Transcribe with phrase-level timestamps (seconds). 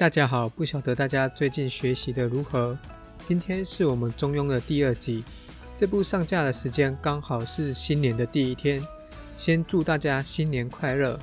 [0.00, 0.48] 大家好！
[0.48, 2.74] 不晓得大家最近学习的如何？
[3.18, 5.22] 今天是我们中庸的第二集，
[5.76, 8.82] 这部上架的时间刚好是新年的第一天。
[9.36, 11.20] 先祝大家新年快乐！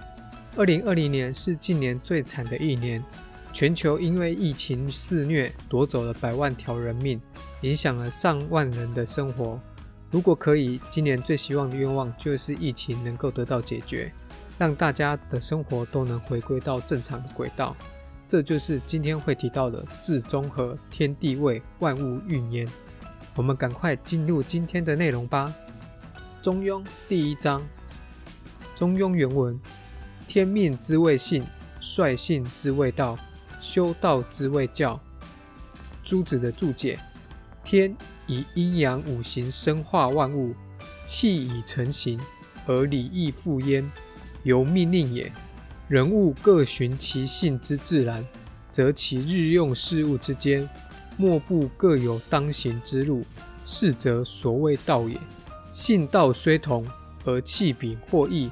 [0.56, 3.04] 二零二零年是近年最惨的一年，
[3.52, 7.20] 全球因为疫情肆虐，夺走了百万条人命，
[7.62, 9.60] 影响了上万人的生活。
[10.12, 14.14] 如果可以，今年最希望的愿望就是疫情能够得到解决，
[14.60, 17.76] 让大家的生活都能回归到正常的轨道。
[18.28, 22.68] 这就是今天会提到的字中和，天地位，万物运焉。
[23.36, 25.54] 我们赶快进入今天的内容吧。
[26.42, 27.66] 中庸第一章。
[28.76, 29.58] 中庸原文：
[30.28, 31.46] 天命之谓性，
[31.80, 33.18] 率性之谓道，
[33.62, 35.00] 修道之谓教。
[36.04, 37.00] 朱子的注解：
[37.64, 37.96] 天
[38.28, 40.54] 以阴阳五行生化万物，
[41.06, 42.20] 气以成形，
[42.66, 43.90] 而理亦复焉，
[44.44, 45.32] 由命令也。
[45.88, 48.26] 人物各循其性之自然，
[48.70, 50.70] 则其日用事物之间，
[51.16, 53.24] 莫不各有当行之路，
[53.64, 55.18] 是则所谓道也。
[55.72, 56.86] 性道虽同，
[57.24, 58.52] 而气秉或异。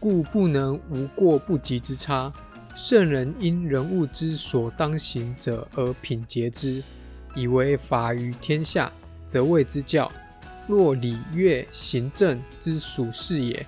[0.00, 2.32] 故不能无过不及之差。
[2.74, 6.82] 圣人因人物之所当行者而品节之，
[7.36, 8.90] 以为法于天下，
[9.24, 10.10] 则谓之教。
[10.66, 13.66] 若礼乐行政之属事也，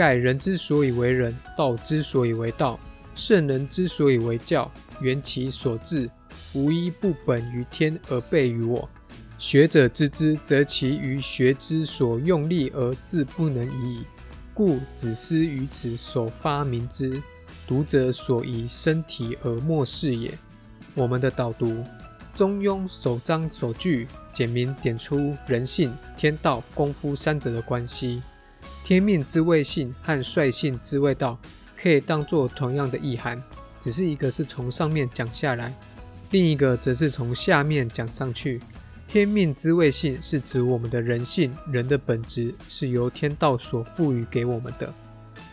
[0.00, 2.80] 盖人之所以为人，道之所以为道，
[3.14, 6.08] 圣人之所以为教，缘其所至，
[6.54, 8.88] 无一不本于天而备于我。
[9.36, 14.06] 学者知之，则其于学之所用力而自不能已矣。
[14.54, 17.22] 故子思于此所发明之，
[17.66, 20.32] 读者所宜身体而莫视也。
[20.94, 21.84] 我们的导读：
[22.34, 28.22] 中庸首章首句简明点出人性、天道、功夫三者的关系。
[28.82, 31.38] 天命之谓性和率性之谓道，
[31.76, 33.42] 可以当作同样的意涵，
[33.78, 35.74] 只是一个是从上面讲下来，
[36.30, 38.60] 另一个则是从下面讲上去。
[39.06, 44.86] 天命之谓性，是指我们的人性，人的本质是由天道所赋予给我们的；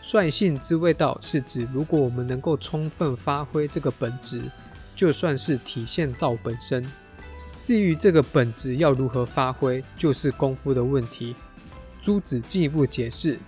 [0.02, 4.42] 率性之谓道，是指如果我们能够充分发挥这个本质，
[4.94, 6.84] 就算是体现道本身。
[7.60, 11.34] 至于这个本质要如何发挥，就是功夫的问题。
[12.00, 13.38] 朱子进一步解释：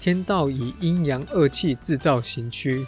[0.00, 2.86] 天道以阴阳二气制造形躯，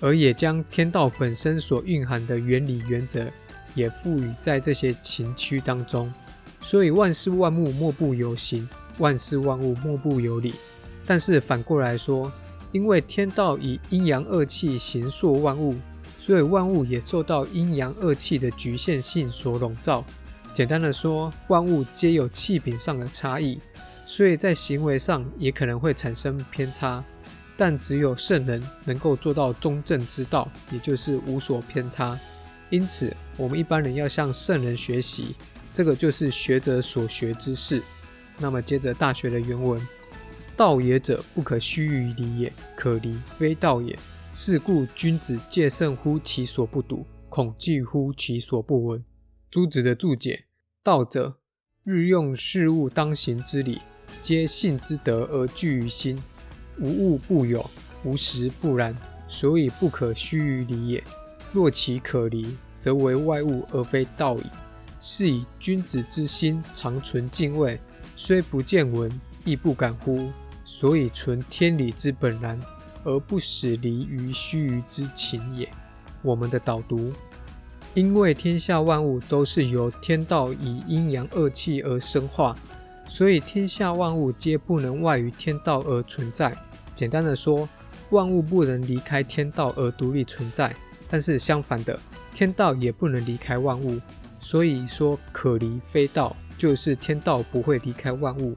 [0.00, 3.30] 而也将天道本身所蕴含的原理原则。
[3.76, 6.12] 也赋予在这些情区当中，
[6.60, 10.54] 所以万事万物莫不有形，万事万物莫不有理。
[11.06, 12.32] 但是反过来说，
[12.72, 15.76] 因为天道以阴阳二气形塑万物，
[16.18, 20.04] 所以万物也受到阴阳二气的局限性所笼罩。
[20.52, 23.60] 简单的说，万物皆有气品上的差异，
[24.10, 27.04] 所以在行为上也可能会产生偏差。
[27.56, 32.18] 但只有圣人能够做到中正之道，也就是无所偏差。
[32.70, 35.36] 因此，我们一般人要向圣人学习，
[35.72, 37.80] 这个就是学者所学之事。
[38.36, 39.80] 那么，接着《大学》的原文
[40.56, 43.96] ：“道也者，不可虚于理也，可离非道也。
[44.34, 49.04] 是故君子戒慎乎其所不睹，恐惧乎其所不闻。”
[49.48, 50.46] 朱子的注解
[50.82, 51.36] ：“道者，
[51.84, 53.80] 日用事物当行之理，
[54.20, 56.22] 皆性之德而聚于心，
[56.78, 57.68] 无物不有，
[58.04, 58.96] 无实不然，
[59.28, 61.02] 所以不可虚于理也。”
[61.52, 64.44] 若其可离，则为外物而非道矣。
[65.00, 67.80] 是以君子之心常存敬畏，
[68.16, 69.10] 虽不见闻，
[69.44, 70.30] 亦不敢乎？
[70.64, 72.60] 所以存天理之本然，
[73.02, 75.68] 而不使离于须臾之情也。
[76.22, 77.12] 我们的导读：
[77.94, 82.56] 因为天下万物都是由天道以阴阳二气而生化，
[83.10, 86.56] 所以天下万物皆不能外于天道而存在。
[86.94, 87.68] 简单的说，
[88.10, 90.72] 万物不能离开天道而独立存在。
[91.08, 91.98] 但是相反的，
[92.32, 94.00] 天道也不能离开万物，
[94.38, 98.56] 所以说可离非道，就是天道不会离开万物，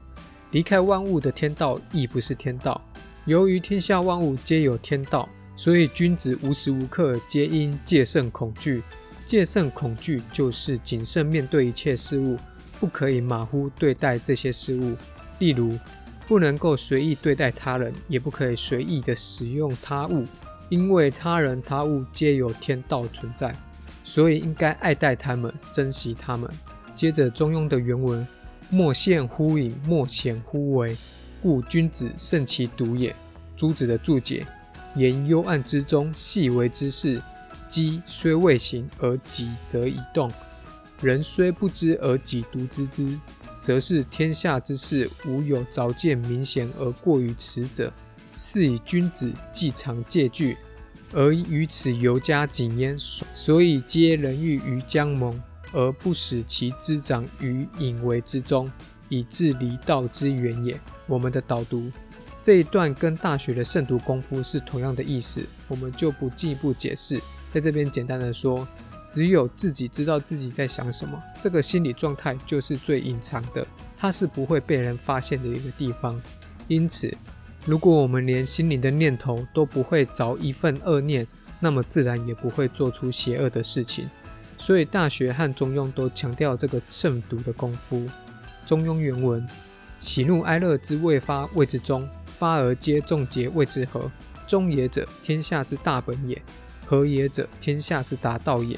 [0.52, 2.80] 离开万物的天道亦不是天道。
[3.24, 8.84] 由于天下万物皆有天道，所以君子无时无刻皆应戒慎恐惧。
[9.24, 12.38] 戒慎恐惧就是谨慎面对一切事物，
[12.80, 14.96] 不可以马虎对待这些事物。
[15.38, 15.78] 例如，
[16.26, 20.24] 不能够随意对待他人，也不可以随意的使用他物。
[20.70, 23.54] 因为他人他物皆有天道存在，
[24.02, 26.50] 所以应该爱戴他们，珍惜他们。
[26.94, 28.26] 接着中庸的原文：
[28.70, 30.96] 莫陷乎隐，莫显乎微，
[31.42, 33.14] 故君子慎其独也。
[33.56, 34.46] 朱子的注解：
[34.96, 37.20] 言幽暗之中，细微之事，
[37.68, 40.30] 积虽未行而己则已动；
[41.00, 43.18] 人虽不知而己独知之，
[43.60, 47.92] 则是天下之事无有早见明显而过于迟者。
[48.36, 50.56] 是以君子既常戒惧，
[51.12, 55.40] 而于此尤加谨焉，所以皆人欲于将盟，
[55.72, 58.68] 而不使其滋长于隐为之中，
[59.08, 60.80] 以致离道之远也。
[61.06, 61.88] 我们的导读
[62.42, 67.20] 这一段跟大学的慎独功夫是同样的意思，我们就不进一步解释，
[67.52, 68.66] 在这边简单的说，
[69.14, 73.64] 只有自己知道自己在想什么，这个心理状态就是最隐藏的，
[73.96, 76.20] 它是不会被人发现的一个地方。
[76.66, 77.16] 因此，
[77.64, 81.24] 如果我们连心灵的念头都不会着一份恶念，
[81.60, 84.10] 那么自然也不会做出邪恶的事情。
[84.58, 88.04] 所以，大学和中庸都强调这个慎独的功夫。
[88.66, 89.46] 中庸原文：
[90.00, 94.10] 喜怒哀乐之未发，谓之中；发而皆众结，谓之和。
[94.48, 96.36] 中也者，天下之大本也；
[96.84, 98.76] 和也者，天下之达道也。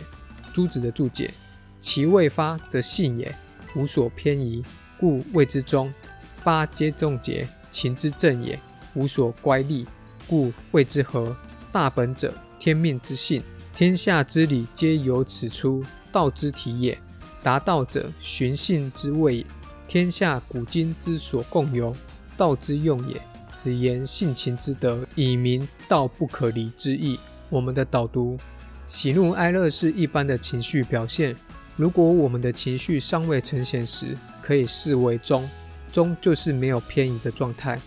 [0.56, 1.34] 朱子的注解：
[1.78, 3.36] 其未发，则信也，
[3.74, 4.64] 无所偏移，
[4.98, 5.92] 故谓之中；
[6.32, 7.46] 发皆众结。
[7.70, 8.58] 情之正也，
[8.94, 9.86] 无所乖戾，
[10.26, 11.36] 故谓之和。
[11.70, 13.42] 大本者，天命之性，
[13.74, 16.96] 天下之理皆由此出，道之体也。
[17.42, 19.46] 达道者，循性之谓也，
[19.86, 21.94] 天下古今之所共有，
[22.34, 23.20] 道之用也。
[23.46, 27.20] 此言性情之德，以明道不可离之意。
[27.50, 28.38] 我们的导读：
[28.86, 31.34] 喜怒哀乐是一般的情绪表现，
[31.74, 35.48] 如果我们的情绪尚未呈现时，可以视为中。
[35.92, 37.80] 中就是没有偏移的状态。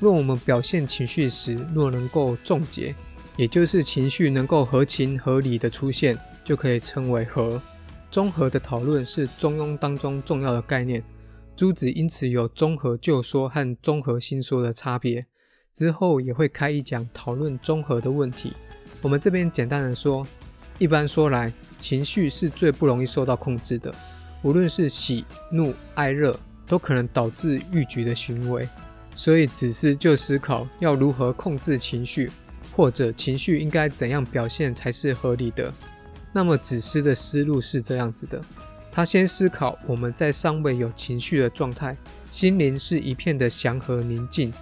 [0.00, 2.94] 若我们表现情绪时，若能够重结，
[3.36, 7.60] 也就是情绪能够合情合理的出现，就可以称为和。
[8.10, 11.02] 综合的讨论是中庸当中重要的概念。
[11.54, 15.26] 朱子因此有综合旧说和综合新说的差别。
[15.72, 18.54] 之后也会开一讲讨论综合的问题。
[19.02, 20.26] 我们这边简单的说，
[20.78, 23.94] 一般说来，情绪是最不容易受到控制的，
[24.42, 26.38] 无论是喜怒哀乐。
[26.68, 28.68] 都可能导致欲举的行为，
[29.14, 32.28] 所以子思就思考要如何控制情绪，
[32.72, 35.72] 或者情绪应该怎样表现才是合理的。
[36.32, 38.42] 那么子思的思路是这样子的：
[38.90, 41.96] 他先思考我们在尚未有情绪的状态，
[42.30, 44.52] 心灵是一片的祥和宁静，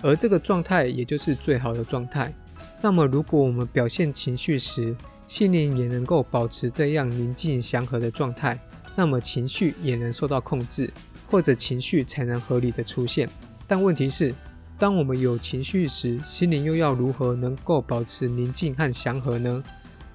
[0.00, 2.32] 而这个状态也就是最好的状态。
[2.80, 4.96] 那么如果我们表现情绪时，
[5.30, 8.58] 心灵也能够保持这样宁静祥和的状态，
[8.96, 10.92] 那么情绪也能受到控制。
[11.30, 13.30] 或者情绪才能合理的出现，
[13.68, 14.34] 但问题是，
[14.76, 19.62] 当我们有情绪时，心灵又要如何能够保持宁静和祥和呢？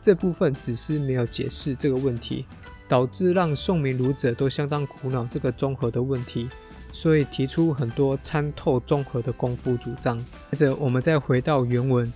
[0.02, 2.46] 这部分只是没有解释这个问题，
[2.86, 6.50] 导致让宋明儒者都相当苦恼这个综合的问题，
[6.92, 10.18] 所以提出很多参透综合的功夫主张。
[10.52, 12.12] 接着我们再回到原文，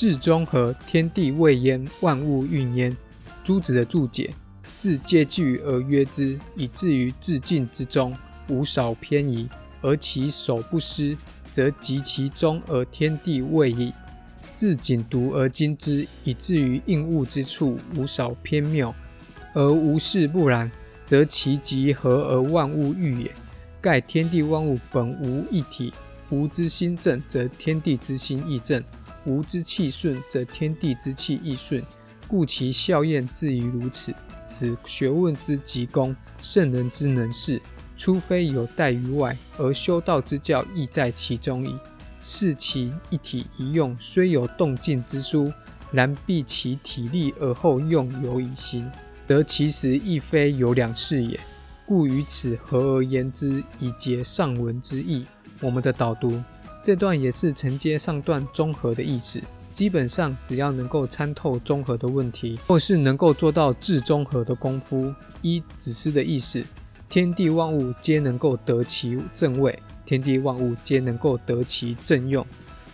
[0.00, 2.96] 至中和，天地未焉，万物运焉。
[3.44, 4.32] 朱子的注解：
[4.78, 8.16] 自借据而约之，以至于至尽之中。
[8.48, 9.46] 无少偏移，
[9.82, 11.14] 而其守不失，
[11.50, 13.92] 则及其中而天地未矣。
[14.54, 18.94] 自仅独而精之，以至于应物之处无少偏谬，
[19.52, 20.72] 而无事不然，
[21.04, 23.30] 则其极和而万物欲也。
[23.82, 25.92] 盖天地万物本无一体，
[26.30, 28.80] 吾之心正，则天地之心亦正；
[29.26, 31.82] 吾之气顺，则天地之气亦顺。
[32.26, 34.14] 故其效验至于如此。
[34.44, 37.60] 此学问之极功，圣人之能事。
[37.96, 41.76] 除非有待于外，而修道之教亦在其中矣。
[42.20, 45.52] 视其一体一用，虽有动静之殊，
[45.90, 48.90] 然必其体力而后用有以行，
[49.26, 51.38] 得其实亦非有两事也。
[51.86, 55.26] 故于此合而言之，以结上文之意。
[55.60, 56.42] 我们的导读
[56.82, 59.40] 这段也是承接上段综合的意思。
[59.72, 66.62] 基本上只要能够参透综合的问题，或是能够做到至综合的功夫，依子思的意思。
[67.08, 72.46] 天地万物皆能够得其正位，天地万物皆能够得其正用，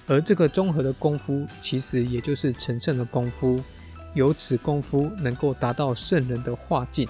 [0.07, 3.63] 而这个综合的功夫，其实也就是成圣的功夫。
[4.15, 7.09] 由此功夫，能够达到圣人的化境。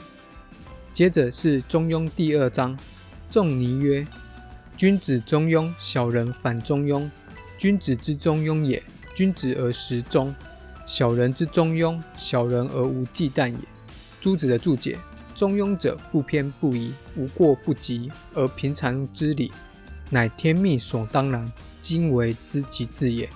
[0.93, 2.77] 接着是《中庸》第二章，
[3.29, 4.07] 仲尼曰
[4.77, 7.09] ：“君子中庸，小人反中庸。
[7.57, 8.83] 君子之中庸也，
[9.15, 10.35] 君子而时中；
[10.85, 13.59] 小人之中庸，小人而无忌惮也。”
[14.21, 14.99] 朱子的注解。
[15.35, 19.51] 中庸者，不偏不倚，无过不及，而平常之理，
[20.11, 23.27] 乃天命所当然，今为之极致也。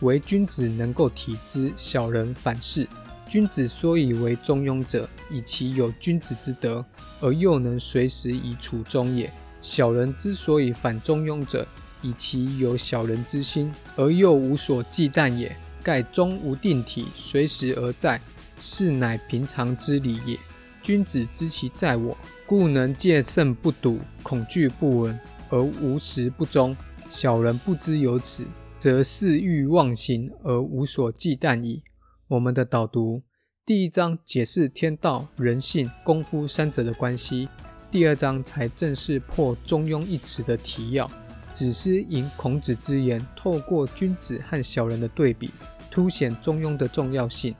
[0.00, 2.86] 唯君子能够体之，小人反是。
[3.26, 6.84] 君子所以为中庸者，以其有君子之德，
[7.20, 9.32] 而又能随时以处中也。
[9.60, 11.66] 小人之所以反中庸者，
[12.02, 15.56] 以其有小人之心，而又无所忌惮也。
[15.82, 18.20] 盖中无定体，随时而在，
[18.58, 20.38] 是乃平常之理也。
[20.82, 26.76] 君子知其在我，故能戒慎不笃，恐惧不闻，而无时不忠。
[27.08, 28.44] 小人不知有此，
[28.78, 31.82] 则肆欲妄行而无所忌惮矣。
[32.28, 33.22] 我们的导读
[33.64, 37.48] 第一章解释天道、人性、功夫三者的关系，
[37.90, 41.10] 第二章才正式破中庸一词的提要。
[41.50, 45.50] 子思引孔子之言，透过君子和小人的对比，
[45.90, 47.52] 凸显中庸的重要性。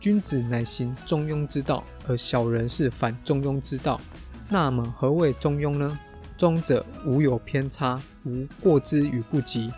[0.00, 4.00] 君子乃行中庸之道，而小人是反中庸之道。
[4.48, 5.98] 那么何谓中庸呢？
[6.38, 9.70] 中者无有偏差，无过之与不及；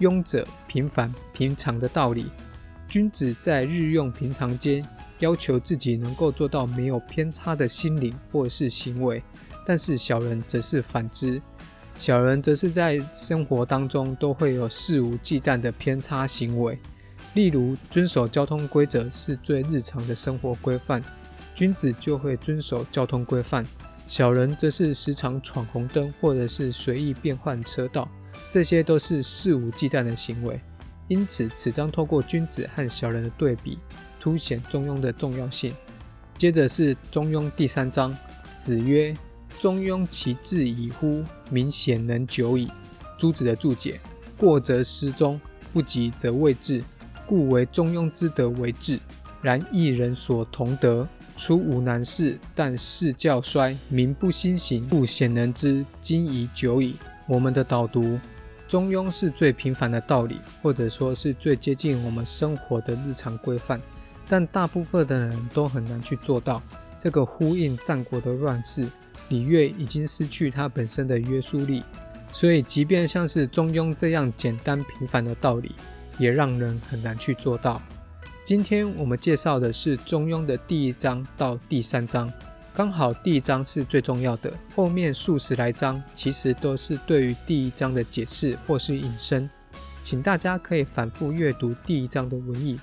[0.00, 2.26] 庸者平凡平常的道理。
[2.88, 4.84] 君子在日用平常间，
[5.18, 9.20] 要求自己能够做到没有偏差的心灵或是行为；
[9.64, 11.40] 但是小人则是反之，
[11.98, 16.78] 小人则是在生活当中都会有肆无忌惮的偏差行为。
[17.34, 21.02] 例如，遵守交通规则是最日常的生活规范，
[21.54, 23.64] 君子就会遵守交通规范。
[24.06, 28.08] 小人则是时常闯红灯，或者是随意变换车道，
[28.48, 30.60] 这些都是肆无忌惮的行为。
[31.08, 33.78] 因此，此章透过君子和小人的对比，
[34.26, 35.72] 凸显中庸的重要性。
[36.36, 38.12] 接着是中庸第三章，
[38.56, 39.16] 子曰
[39.60, 41.22] ：“中庸其志矣乎！
[41.48, 42.68] 民显能久矣。”
[43.16, 44.00] 朱子的注解：
[44.36, 45.40] 过则失中，
[45.72, 46.82] 不及则未至，
[47.24, 48.98] 故为中庸之德为治。
[49.40, 51.06] 然一人所同德。
[51.36, 56.96] 出无难事，但事教衰，民不兴行，故显能之，今已久矣。
[57.28, 58.18] 我们的导读：
[58.66, 63.80] 中庸是最平凡的道理，或者说是最接近我们生活的日常规范，
[64.28, 66.62] 但大部分的人都很难去做到。
[66.98, 68.86] 这个呼应战国的乱世，
[69.28, 71.82] 礼乐已经失去它本身的约束力，
[72.32, 75.72] 所以即便像是中庸这样简单平凡的道理，
[76.18, 77.80] 也让人很难去做到。
[78.44, 82.32] 今天我们介绍的是《中庸》的第一章到第三章，
[82.74, 89.48] 刚好第一章是最重要的，后面数十来章其实都是对于第一章的解释或是引申，
[90.02, 92.80] 请大家可以反复阅读第一章的文意。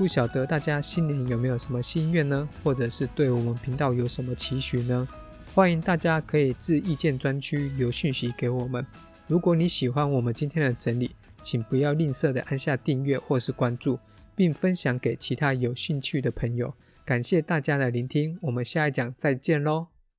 [0.00, 2.48] 不晓得大家新年有没有什么心愿呢？
[2.64, 5.06] 或者是对我们频道有什么期许呢？
[5.54, 8.86] 欢迎大家可以至意见专区留讯息给我们。
[9.26, 11.10] 如果你喜欢我们今天的整理，
[11.42, 13.98] 请不要吝啬的按下订阅或是关注。
[14.34, 16.72] 并分享给其他有兴趣的朋友。
[17.04, 19.88] 感谢大家的聆听，我们下一讲再见喽。